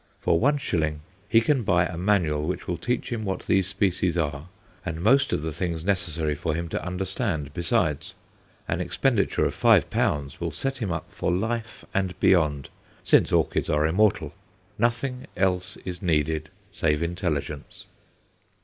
[0.19, 4.17] For one shilling he can buy a manual which will teach him what these species
[4.17, 4.47] are,
[4.83, 8.15] and most of the things necessary for him to understand besides.
[8.67, 12.69] An expenditure of five pounds will set him up for life and beyond
[13.03, 14.33] since orchids are immortal.
[14.79, 17.85] Nothing else is needed save intelligence.